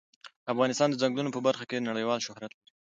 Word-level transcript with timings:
افغانستان 0.53 0.87
د 0.89 0.95
ځنګلونه 1.01 1.31
په 1.33 1.41
برخه 1.47 1.63
کې 1.69 1.85
نړیوال 1.89 2.19
شهرت 2.25 2.51
لري. 2.55 2.67